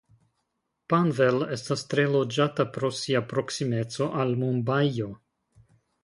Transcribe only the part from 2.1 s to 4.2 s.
loĝata pro sia proksimeco